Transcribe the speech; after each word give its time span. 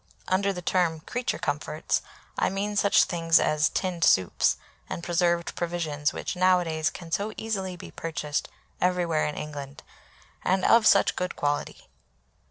Under 0.27 0.51
the 0.51 0.63
term 0.63 1.01
"creature 1.01 1.37
comforts" 1.37 2.01
I 2.35 2.49
mean 2.49 2.75
such 2.75 3.03
things 3.03 3.39
as 3.39 3.69
tinned 3.69 4.03
soups 4.03 4.57
and 4.89 5.03
preserved 5.03 5.55
provisions 5.55 6.11
which 6.11 6.35
nowadays 6.35 6.89
can 6.89 7.11
so 7.11 7.33
easily 7.37 7.75
be 7.75 7.91
purchased 7.91 8.49
everywhere 8.81 9.27
in 9.27 9.35
England, 9.37 9.83
and 10.43 10.65
of 10.65 10.87
such 10.87 11.15
good 11.15 11.35
quality. 11.35 11.87